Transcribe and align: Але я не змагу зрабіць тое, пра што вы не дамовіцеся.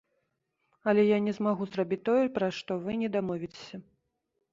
Але 0.93 1.01
я 1.07 1.17
не 1.25 1.33
змагу 1.37 1.67
зрабіць 1.71 1.99
тое, 2.09 2.23
пра 2.39 2.47
што 2.61 2.79
вы 2.87 2.97
не 3.03 3.09
дамовіцеся. 3.17 3.77